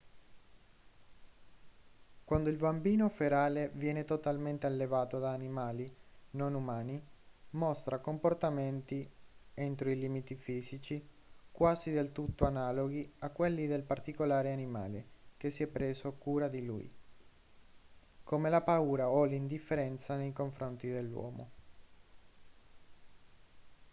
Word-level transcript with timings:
quando 2.25 2.49
il 2.49 2.55
bambino 2.57 3.07
ferale 3.07 3.69
viene 3.75 4.03
totalmente 4.03 4.65
allevato 4.65 5.19
da 5.19 5.29
animali 5.29 5.95
non 6.31 6.55
umani 6.55 6.99
mostra 7.51 7.99
comportamenti 7.99 9.07
entro 9.53 9.91
i 9.91 9.95
limiti 9.99 10.33
fisici 10.33 11.07
quasi 11.51 11.91
del 11.91 12.11
tutto 12.11 12.45
analoghi 12.45 13.13
a 13.19 13.29
quelli 13.29 13.67
del 13.67 13.83
particolare 13.83 14.51
animale 14.51 15.05
che 15.37 15.51
si 15.51 15.61
è 15.61 15.67
preso 15.67 16.13
cura 16.13 16.47
di 16.47 16.65
lui 16.65 16.91
come 18.23 18.49
la 18.49 18.61
paura 18.61 19.07
o 19.07 19.23
l'indifferenza 19.25 20.15
nei 20.15 20.33
confronti 20.33 20.89
dell'uomo 20.89 21.49